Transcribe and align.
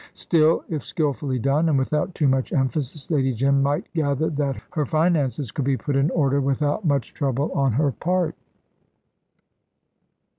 Still, 0.15 0.63
if 0.67 0.83
skilfully 0.83 1.37
done, 1.37 1.69
and 1.69 1.77
without 1.77 2.15
too 2.15 2.27
much 2.27 2.51
emphasis, 2.53 3.11
Lady 3.11 3.33
Jim 3.35 3.61
might 3.61 3.85
gather 3.93 4.31
that 4.31 4.59
her 4.71 4.83
finances 4.83 5.51
could 5.51 5.63
be 5.65 5.77
put 5.77 5.95
in 5.95 6.09
order 6.09 6.41
without 6.41 6.83
much 6.83 7.13
trouble 7.13 7.51
on 7.51 7.73
her 7.73 7.91
part. 7.91 8.33